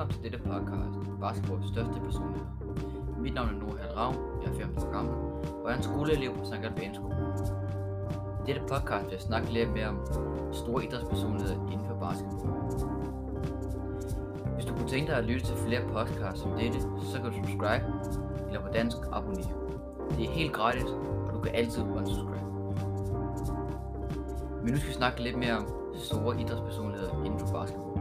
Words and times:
Velkommen 0.00 0.22
til 0.22 0.32
dette 0.32 0.48
podcast, 0.48 1.20
Basketballs 1.20 1.68
største 1.68 2.00
personligheder. 2.04 2.50
Mit 3.18 3.34
navn 3.34 3.48
er 3.48 3.52
Noah 3.52 3.96
Ravn, 3.96 4.16
jeg 4.42 4.50
er 4.50 4.54
15 4.58 4.82
år 4.82 4.92
gammel, 4.92 5.14
og 5.62 5.64
jeg 5.64 5.72
er 5.72 5.76
en 5.76 5.82
skoleelev 5.82 6.36
på 6.38 6.44
Sankt 6.44 6.66
Albans 6.66 6.96
skole. 6.96 7.16
I 8.40 8.42
dette 8.46 8.60
podcast 8.60 9.04
vil 9.04 9.12
jeg 9.12 9.20
snakke 9.20 9.52
lidt 9.52 9.70
mere 9.72 9.88
om 9.88 9.98
store 10.52 10.84
idrætspersonligheder 10.84 11.54
inden 11.72 11.86
for 11.88 11.96
basketball. 12.04 12.40
Hvis 14.54 14.64
du 14.64 14.72
kunne 14.76 14.88
tænke 14.88 15.06
dig 15.10 15.18
at 15.18 15.24
lytte 15.24 15.46
til 15.46 15.56
flere 15.56 15.82
podcasts 15.92 16.40
som 16.42 16.50
dette, 16.60 16.80
så 16.80 17.16
kan 17.20 17.26
du 17.30 17.36
subscribe, 17.36 17.84
eller 18.48 18.60
på 18.60 18.68
dansk 18.72 18.96
abonnere. 19.12 19.52
Det 20.16 20.24
er 20.28 20.30
helt 20.30 20.52
gratis, 20.52 20.90
og 21.26 21.30
du 21.34 21.40
kan 21.40 21.54
altid 21.54 21.82
unsubscribe. 21.82 22.48
Men 24.62 24.70
nu 24.72 24.76
skal 24.76 24.88
vi 24.88 24.94
snakke 24.94 25.22
lidt 25.22 25.38
mere 25.38 25.56
om 25.58 25.66
store 25.94 26.40
idrætspersonligheder 26.40 27.24
inden 27.24 27.38
for 27.40 27.52
basketball. 27.58 27.99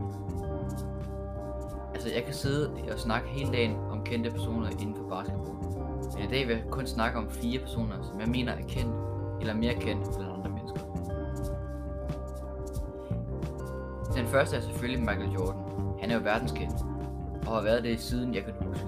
Altså, 1.99 2.13
jeg 2.16 2.23
kan 2.26 2.34
sidde 2.34 2.71
og 2.91 2.99
snakke 2.99 3.27
hele 3.27 3.52
dagen 3.52 3.76
om 3.91 4.03
kendte 4.03 4.31
personer 4.31 4.70
inden 4.70 4.95
for 4.95 5.03
basketball. 5.03 5.57
Men 6.16 6.23
i 6.23 6.27
dag 6.27 6.48
vil 6.48 6.55
jeg 6.55 6.66
kun 6.71 6.88
snakke 6.88 7.17
om 7.17 7.30
fire 7.30 7.59
personer, 7.59 7.95
som 8.03 8.20
jeg 8.20 8.30
mener 8.30 8.53
er 8.53 8.62
kendt, 8.67 8.95
eller 9.41 9.53
mere 9.53 9.73
kendt 9.73 10.04
blandt 10.17 10.34
andre 10.34 10.49
mennesker. 10.49 10.80
Den 14.16 14.27
første 14.27 14.57
er 14.57 14.62
selvfølgelig 14.62 15.05
Michael 15.05 15.31
Jordan. 15.31 15.62
Han 15.99 16.12
er 16.12 16.16
jo 16.16 16.21
verdenskendt, 16.23 16.76
og 17.48 17.55
har 17.55 17.62
været 17.62 17.84
det 17.84 17.99
siden 17.99 18.35
jeg 18.35 18.43
kan 18.43 18.54
huske. 18.68 18.88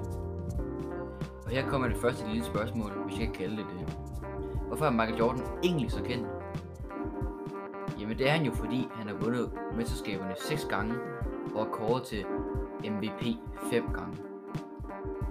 Og 1.46 1.52
her 1.52 1.70
kommer 1.70 1.88
det 1.88 1.98
første 1.98 2.28
lille 2.28 2.46
spørgsmål, 2.46 2.92
hvis 3.08 3.20
jeg 3.20 3.28
kan 3.28 3.36
kalde 3.36 3.58
det 3.58 3.66
det. 3.80 3.98
Hvorfor 4.68 4.86
er 4.86 4.92
Michael 4.92 5.18
Jordan 5.18 5.42
egentlig 5.64 5.92
så 5.92 6.04
kendt? 6.04 6.28
Jamen 8.00 8.18
det 8.18 8.30
er 8.30 8.32
han 8.32 8.46
jo 8.46 8.52
fordi, 8.52 8.88
han 8.94 9.08
har 9.08 9.16
vundet 9.16 9.52
mesterskaberne 9.78 10.36
6 10.48 10.66
gange 10.66 10.94
og 11.56 11.62
er 11.62 11.72
kåret 11.72 12.04
til 12.04 12.26
MVP 12.90 13.38
5 13.72 13.84
gange. 13.94 14.18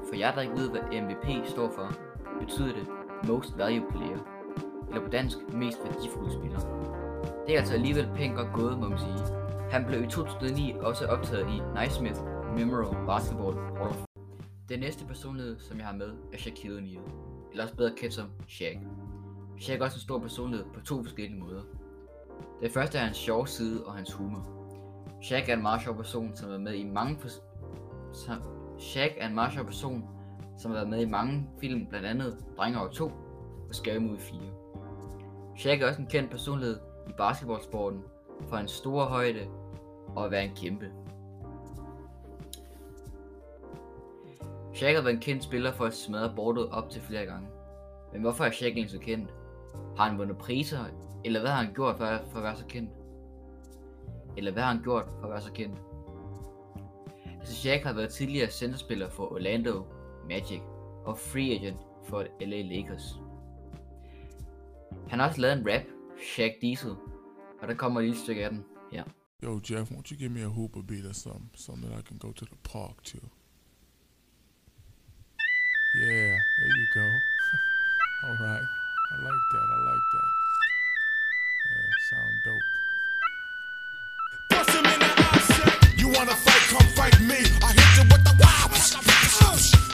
For 0.08 0.16
jer 0.16 0.34
der 0.34 0.40
ikke 0.40 0.54
ved 0.54 0.70
hvad 0.70 1.02
MVP 1.02 1.46
står 1.46 1.70
for, 1.70 1.92
betyder 2.40 2.74
det 2.74 2.86
Most 3.28 3.58
Valuable 3.58 3.90
Player, 3.90 4.18
eller 4.88 5.02
på 5.02 5.08
dansk 5.08 5.36
mest 5.52 5.78
værdifulde 5.84 6.32
spiller. 6.32 6.60
Det 7.46 7.54
er 7.54 7.58
altså 7.58 7.74
alligevel 7.74 8.08
pænt 8.14 8.36
godt 8.36 8.52
gået, 8.54 8.78
må 8.78 8.88
man 8.88 8.98
sige. 8.98 9.36
Han 9.70 9.84
blev 9.84 10.02
i 10.02 10.06
2009 10.06 10.74
også 10.80 11.06
optaget 11.06 11.48
i 11.48 11.62
Naismith 11.74 12.20
Memorial 12.56 13.06
Basketball 13.06 13.56
Hall 13.56 13.88
of 13.88 14.04
Den 14.68 14.80
næste 14.80 15.04
personlighed, 15.04 15.58
som 15.58 15.78
jeg 15.78 15.86
har 15.86 15.94
med, 15.94 16.10
er 16.32 16.38
Shaquille 16.38 16.78
O'Neal, 16.78 17.10
eller 17.50 17.64
også 17.64 17.76
bedre 17.76 17.94
kendt 17.96 18.14
som 18.14 18.26
Shaq. 18.48 18.76
Shaq 19.60 19.80
er 19.80 19.84
også 19.84 19.96
en 19.96 20.00
stor 20.00 20.18
personlighed 20.18 20.66
på 20.74 20.80
to 20.80 21.02
forskellige 21.02 21.40
måder. 21.40 21.62
Det 22.62 22.72
første 22.72 22.98
er 22.98 23.02
hans 23.02 23.16
sjove 23.16 23.46
side 23.46 23.84
og 23.86 23.94
hans 23.94 24.12
humor. 24.12 24.59
Shaq 25.22 25.48
er 25.48 25.54
en 25.54 25.62
meget 25.62 25.82
sjov 25.82 25.96
person, 25.96 26.36
som 26.36 26.44
har 26.44 26.50
været 26.50 26.62
med 26.62 26.74
i 26.74 26.84
mange 26.84 27.18
som 28.12 28.42
Shaq 28.78 29.12
er 29.16 29.26
en 29.26 29.34
meget 29.34 29.52
sjov 29.52 29.64
person, 29.64 30.04
som 30.58 30.70
har 30.70 30.78
været 30.78 30.90
med 30.90 31.00
i 31.00 31.08
mange 31.08 31.48
film, 31.60 31.86
blandt 31.86 32.06
andet 32.06 32.36
Drenge 32.56 32.80
over 32.80 32.88
2 32.88 33.04
og 33.68 33.74
Scary 33.74 33.96
Movie 33.96 34.20
4. 34.20 34.40
Shaq 35.56 35.80
er 35.80 35.88
også 35.88 36.00
en 36.00 36.06
kendt 36.06 36.30
personlighed 36.30 36.78
i 37.08 37.12
basketballsporten 37.18 38.02
for 38.48 38.56
hans 38.56 38.70
store 38.70 39.06
højde 39.06 39.46
og 40.16 40.24
at 40.24 40.30
være 40.30 40.44
en 40.44 40.54
kæmpe. 40.56 40.86
Shaq 44.74 44.94
har 44.94 45.02
været 45.02 45.14
en 45.14 45.20
kendt 45.20 45.44
spiller 45.44 45.72
for 45.72 45.84
at 45.84 45.94
smadre 45.94 46.32
bordet 46.36 46.68
op 46.70 46.90
til 46.90 47.02
flere 47.02 47.26
gange. 47.26 47.48
Men 48.12 48.20
hvorfor 48.20 48.44
er 48.44 48.50
Shaq 48.50 48.72
egentlig 48.72 48.90
så 48.90 48.98
kendt? 48.98 49.34
Har 49.96 50.08
han 50.08 50.18
vundet 50.18 50.38
priser, 50.38 50.84
eller 51.24 51.40
hvad 51.40 51.50
har 51.50 51.62
han 51.62 51.74
gjort 51.74 51.96
for, 51.96 52.06
for 52.30 52.38
at 52.38 52.42
være 52.42 52.56
så 52.56 52.64
kendt? 52.66 52.90
Eller 54.40 54.52
hvad 54.52 54.62
har 54.62 54.72
han 54.72 54.82
gjort 54.82 55.06
for 55.20 55.26
at 55.26 55.30
være 55.30 55.40
så 55.42 55.52
kendt? 55.52 55.78
Altså 57.40 57.54
Shaq 57.54 57.82
har 57.82 57.92
været 57.92 58.12
tidligere 58.12 58.50
centerspiller 58.50 59.10
for 59.10 59.32
Orlando 59.32 59.86
Magic 60.28 60.60
og 61.04 61.18
free 61.18 61.50
agent 61.54 61.80
for 62.04 62.26
LA 62.40 62.62
Lakers. 62.62 63.20
Han 65.08 65.18
har 65.18 65.28
også 65.28 65.40
lavet 65.40 65.58
en 65.58 65.66
rap, 65.72 65.82
Shaq 66.34 66.52
Diesel, 66.62 66.90
og 67.62 67.68
der 67.68 67.74
kommer 67.74 68.00
et 68.00 68.06
lille 68.06 68.20
stykke 68.20 68.44
af 68.44 68.50
den 68.50 68.64
her. 68.92 69.04
Yo, 69.44 69.60
Jeff, 69.70 69.90
won't 69.90 70.10
you 70.10 70.16
give 70.18 70.30
me 70.30 70.42
a 70.42 70.52
hooper 70.58 70.82
beat 70.82 71.06
or 71.06 71.12
something, 71.12 71.50
something 71.54 71.92
that 71.92 72.00
I 72.00 72.02
can 72.08 72.18
go 72.18 72.32
to 72.32 72.44
the 72.44 72.58
park 72.72 73.04
to? 73.04 73.18
Yeah, 76.02 76.34
there 76.58 76.72
you 76.80 76.86
go. 76.94 77.06
All 78.26 78.36
right, 78.46 78.66
I 79.12 79.16
like 79.28 79.44
that. 79.52 79.59
I 79.59 79.59
like 79.59 79.59
that. 79.59 79.59
Fight 87.10 87.20
me. 87.22 87.40
I 87.62 87.72
hit 87.72 87.90
you 87.96 88.04
with 88.10 88.24
the 88.24 88.34
wow. 88.40 88.68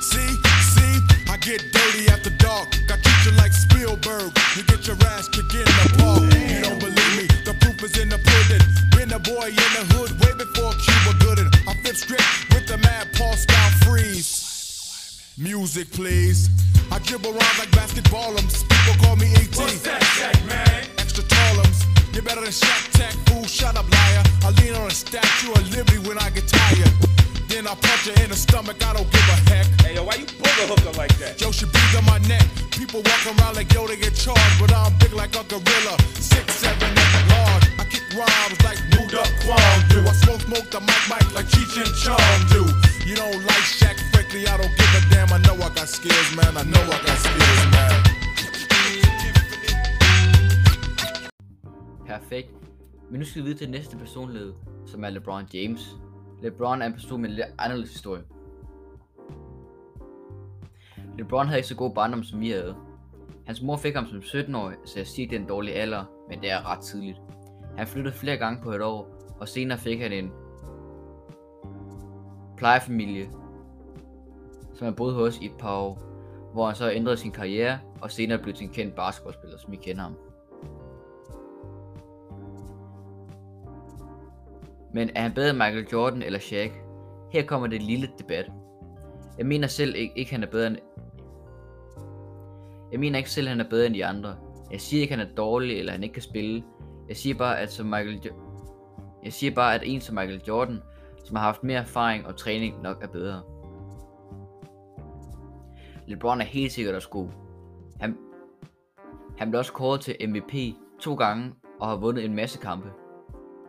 See, 0.01 0.31
see, 0.73 0.95
I 1.31 1.37
get 1.39 1.73
dirty 1.73 2.09
after 2.09 2.31
dark. 2.31 2.69
I 2.89 2.97
treat 2.97 3.25
you 3.25 3.33
like 3.39 3.53
Spielberg. 3.53 4.33
You 4.57 4.63
get 4.65 4.87
your 4.87 4.97
ass 5.07 5.29
kicked 5.29 5.55
in 5.55 5.65
the 5.65 5.95
park. 5.99 6.23
You 6.35 6.61
don't 6.63 6.79
believe 6.79 7.17
me? 7.17 7.27
The 7.45 7.55
proof 7.61 7.83
is 7.83 7.99
in 7.99 8.09
the 8.09 8.19
pudding. 8.19 8.65
Been 8.97 9.13
a 9.13 9.19
boy 9.19 9.49
in 9.49 9.71
the 9.77 9.85
hood 9.95 10.13
way 10.21 10.33
before 10.35 10.73
Cuba 10.73 11.13
Gooding. 11.25 11.51
I 11.69 11.75
flip 11.83 11.97
script 11.97 12.25
with 12.51 12.67
the 12.67 12.79
mad 12.79 13.09
Paul 13.15 13.35
Scout 13.35 13.73
freeze. 13.85 15.33
Music, 15.39 15.91
please. 15.91 16.49
I 16.91 16.99
dribble 17.01 17.31
around 17.31 17.59
like 17.59 17.71
basketballums. 17.71 18.65
People 18.69 19.05
call 19.05 19.17
me 19.17 19.33
ET. 19.35 19.55
What's 19.57 19.83
that, 19.83 20.01
Shaq, 20.03 20.47
man? 20.47 20.85
Extra 20.99 21.25
tallums. 21.25 21.27
You're 21.27 21.35
better 21.35 21.36
than 22.47 22.55
Shaq 22.55 22.83
Tech, 22.95 23.15
fool. 23.27 23.45
Shut 23.45 23.75
up, 23.77 23.91
liar. 23.91 24.23
I 24.47 24.51
lean 24.63 24.75
on 24.79 24.87
a 24.87 24.95
statue 24.95 25.51
of 25.51 25.67
liberty 25.75 25.99
when 26.07 26.19
I 26.19 26.31
get 26.31 26.47
tired. 26.47 26.95
Then 27.51 27.67
I 27.67 27.75
punch 27.75 28.07
her 28.07 28.15
in 28.23 28.31
the 28.31 28.39
stomach. 28.39 28.79
I 28.87 28.95
don't 28.95 29.11
give 29.11 29.29
a 29.35 29.39
heck. 29.51 29.67
Hey, 29.83 29.95
yo, 29.95 30.05
why 30.05 30.15
you 30.15 30.27
pull 30.27 30.55
a 30.63 30.67
hooker 30.71 30.95
like 30.95 31.15
that? 31.19 31.41
Yo, 31.41 31.51
she 31.51 31.67
breathe 31.67 31.99
on 31.99 32.07
my 32.07 32.19
neck. 32.31 32.47
People 32.71 33.03
walk 33.03 33.23
around 33.27 33.57
like 33.57 33.73
yo, 33.75 33.87
they 33.87 33.97
get 33.99 34.15
charged, 34.15 34.59
but 34.61 34.71
I'm 34.73 34.95
big 34.99 35.13
like 35.13 35.35
a 35.35 35.43
gorilla. 35.43 35.95
Six 36.15 36.63
seven 36.63 36.95
the 36.95 37.07
large. 37.35 37.67
I 37.83 37.85
kick 37.91 38.07
rhymes 38.15 38.59
like 38.63 38.79
moved 38.95 39.15
up 39.19 39.31
Kwam 39.43 39.79
do. 39.91 39.99
I 40.07 40.15
smoke 40.23 40.43
smoke 40.47 40.71
the 40.71 40.81
mic 40.87 41.03
mic 41.11 41.27
like 41.35 41.51
Cheech 41.51 41.75
and 41.83 41.95
Chong 41.99 42.39
do. 42.55 42.63
You 43.03 43.17
don't 43.17 43.43
like 43.43 43.67
Shaq, 43.67 43.99
frankly, 44.15 44.47
I 44.47 44.55
don't 44.55 44.71
give 44.79 44.93
a 44.95 45.03
damn. 45.11 45.33
I 45.35 45.39
know 45.43 45.59
I 45.59 45.71
got 45.75 45.89
skills, 45.89 46.31
man. 46.39 46.55
I 46.55 46.63
know 46.63 46.83
I 46.95 46.99
got 47.03 47.19
skills, 47.19 47.63
man. 47.75 48.26
Perfekt. 52.21 52.51
Men 53.11 53.19
nu 53.19 53.27
skal 53.27 53.43
vi 53.43 53.45
videre 53.45 53.59
til 53.59 53.71
næste 53.71 53.97
personlighed, 53.97 54.55
som 54.87 55.05
er 55.05 55.11
LeBron 55.11 55.45
James. 55.55 55.97
LeBron 56.43 56.83
er 56.83 56.87
en 56.87 56.93
person 56.93 57.21
med 57.21 57.29
en 57.29 57.35
lidt 57.35 57.47
anderledes 57.59 57.93
historie. 57.93 58.23
LeBron 61.19 61.47
havde 61.47 61.59
ikke 61.59 61.69
så 61.69 61.77
god 61.77 61.95
barndom, 61.95 62.23
som 62.23 62.41
vi 62.41 62.51
havde. 62.51 62.77
Hans 63.47 63.63
mor 63.63 63.77
fik 63.77 63.95
ham 63.95 64.07
som 64.07 64.19
17-årig, 64.19 64.77
så 64.85 64.99
jeg 64.99 65.07
siger, 65.07 65.29
det 65.29 65.37
er 65.37 65.41
en 65.41 65.49
dårlig 65.49 65.77
alder, 65.77 66.05
men 66.29 66.41
det 66.41 66.51
er 66.51 66.71
ret 66.73 66.81
tidligt. 66.81 67.19
Han 67.77 67.87
flyttede 67.87 68.15
flere 68.15 68.37
gange 68.37 68.63
på 68.63 68.73
et 68.73 68.83
år, 68.83 69.09
og 69.41 69.49
senere 69.49 69.79
fik 69.79 70.01
han 70.01 70.13
en 70.13 70.33
plejefamilie, 72.57 73.31
som 74.75 74.85
han 74.85 74.95
boede 74.95 75.15
hos 75.15 75.39
i 75.39 75.45
et 75.47 75.57
par 75.59 75.77
år, 75.77 75.99
hvor 76.53 76.67
han 76.67 76.77
så 76.77 76.91
ændrede 76.91 77.17
sin 77.17 77.33
karriere, 77.33 77.79
og 78.01 78.11
senere 78.11 78.39
blev 78.39 78.55
til 78.55 78.67
en 78.67 78.73
kendt 78.73 78.95
basketballspiller, 78.95 79.59
som 79.59 79.73
vi 79.73 79.77
kender 79.77 80.03
ham. 80.03 80.17
Men 84.97 85.11
er 85.15 85.23
han 85.23 85.35
bedre 85.35 85.51
end 85.51 85.59
Michael 85.59 85.87
Jordan 85.93 86.23
eller 86.23 86.39
Shaq? 86.39 86.71
Her 87.33 87.43
kommer 87.47 87.67
det 87.67 87.83
lille 87.83 88.09
debat. 88.19 88.51
Jeg 89.39 89.47
mener 89.47 89.67
selv 89.67 89.95
ikke, 89.95 90.19
ikke 90.19 90.31
han 90.31 90.43
er 90.43 90.47
bedre 90.47 90.67
end... 90.67 90.77
Jeg 92.93 93.01
mener 93.01 93.19
ikke 93.19 93.31
selv, 93.31 93.49
han 93.49 93.61
er 93.61 93.69
bedre 93.71 93.87
end 93.87 93.95
de 93.95 94.07
andre. 94.07 94.37
Jeg 94.71 94.81
siger 94.81 95.01
ikke, 95.01 95.17
han 95.17 95.27
er 95.27 95.35
dårlig, 95.35 95.79
eller 95.79 95.93
han 95.93 96.03
ikke 96.03 96.13
kan 96.13 96.23
spille. 96.23 96.65
Jeg 97.09 97.17
siger 97.17 97.35
bare, 97.35 97.61
at 97.61 97.73
som 97.73 97.87
Michael 97.87 98.21
jo... 98.27 98.33
Jeg 99.25 99.33
siger 99.33 99.55
bare, 99.55 99.75
at 99.75 99.83
en 99.85 100.01
som 100.01 100.15
Michael 100.15 100.43
Jordan, 100.49 100.81
som 101.25 101.37
har 101.37 101.43
haft 101.43 101.65
mere 101.65 101.79
erfaring 101.79 102.27
og 102.27 102.37
træning, 102.37 102.83
nok 102.83 103.03
er 103.03 103.09
bedre. 103.09 103.43
LeBron 106.07 106.41
er 106.41 106.45
helt 106.45 106.73
sikkert 106.73 106.95
også 106.95 107.09
god. 107.09 107.29
Han, 108.01 108.17
han 109.39 109.51
blev 109.51 109.59
også 109.59 109.73
kåret 109.73 110.01
til 110.01 110.17
MVP 110.29 110.55
to 111.01 111.15
gange 111.15 111.53
og 111.81 111.89
har 111.89 111.97
vundet 111.97 112.25
en 112.25 112.35
masse 112.35 112.59
kampe. 112.59 112.89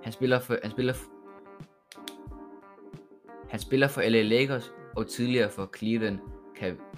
Han 0.03 0.13
spiller 0.13 0.39
for, 0.39 0.55
han 0.63 0.71
spiller, 0.71 0.93
han 3.49 3.59
spiller 3.59 3.87
for 3.87 4.01
LA 4.01 4.21
Lakers 4.21 4.71
og 4.95 5.07
tidligere 5.07 5.49
for 5.49 5.69
Cleveland 5.77 6.19
Cav- 6.59 6.97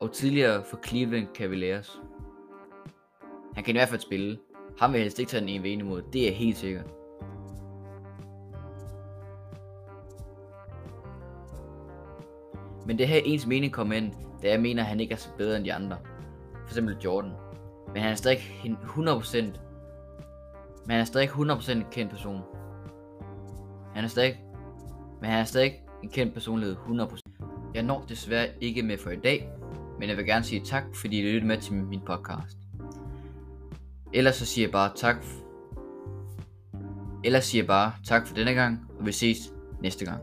og 0.00 0.12
tidligere 0.12 0.64
for 0.64 0.80
Cleveland 0.86 1.26
Cavaliers. 1.34 2.00
Han 3.54 3.64
kan 3.64 3.76
i 3.76 3.78
hvert 3.78 3.88
fald 3.88 4.00
spille. 4.00 4.38
Han 4.80 4.92
vil 4.92 5.00
helst 5.00 5.18
ikke 5.18 5.30
tage 5.30 5.40
den 5.40 5.48
ene 5.48 5.62
ved 5.62 5.70
imod, 5.70 6.02
det 6.12 6.28
er 6.28 6.32
helt 6.32 6.56
sikkert. 6.56 6.86
Men 12.86 12.98
det 12.98 13.08
her 13.08 13.20
ens 13.24 13.46
mening 13.46 13.72
kom 13.72 13.92
ind, 13.92 14.12
da 14.42 14.48
jeg 14.48 14.60
mener, 14.60 14.82
at 14.82 14.88
han 14.88 15.00
ikke 15.00 15.12
er 15.12 15.18
så 15.18 15.28
bedre 15.38 15.56
end 15.56 15.64
de 15.64 15.72
andre. 15.72 15.98
For 16.52 16.68
eksempel 16.68 16.96
Jordan. 17.04 17.32
Men 17.92 18.02
han 18.02 18.10
er 18.10 18.14
stadig 18.14 18.38
100%. 18.38 19.36
Men 20.86 20.90
han 20.90 21.00
er 21.00 21.04
stadig 21.04 21.28
100% 21.28 21.72
en 21.72 21.84
kendt 21.90 22.10
person. 22.10 22.40
Han 23.96 24.04
er 24.04 24.08
stadig, 24.08 24.40
men 25.20 25.30
han 25.30 25.40
er 25.40 25.44
stadig 25.44 25.74
en 26.02 26.08
kendt 26.08 26.34
personlighed 26.34 26.76
100%. 26.76 27.20
Jeg 27.74 27.82
når 27.82 28.04
desværre 28.08 28.48
ikke 28.60 28.82
med 28.82 28.98
for 28.98 29.10
i 29.10 29.16
dag, 29.16 29.48
men 29.98 30.08
jeg 30.08 30.16
vil 30.16 30.26
gerne 30.26 30.44
sige 30.44 30.64
tak, 30.64 30.84
fordi 30.94 31.18
I 31.18 31.22
lyttede 31.22 31.46
med 31.46 31.58
til 31.58 31.74
min 31.74 32.00
podcast. 32.06 32.58
Ellers 34.14 34.36
så 34.36 34.46
siger 34.46 34.66
jeg 34.66 34.72
bare 34.72 34.92
tak. 34.96 35.16
Ellers 37.24 37.44
siger 37.44 37.62
jeg 37.62 37.66
bare 37.66 37.92
tak 38.04 38.26
for 38.26 38.34
denne 38.34 38.52
gang, 38.52 38.86
og 38.98 39.06
vi 39.06 39.12
ses 39.12 39.52
næste 39.82 40.04
gang. 40.04 40.22